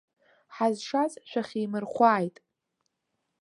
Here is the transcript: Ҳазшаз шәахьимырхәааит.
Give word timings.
Ҳазшаз 0.55 1.13
шәахьимырхәааит. 1.29 2.35